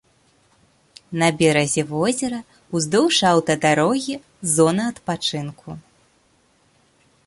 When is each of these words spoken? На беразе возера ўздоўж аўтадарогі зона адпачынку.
На 1.23 1.27
беразе 1.41 1.83
возера 1.93 2.39
ўздоўж 2.79 3.17
аўтадарогі 3.35 4.15
зона 4.57 4.83
адпачынку. 4.95 5.69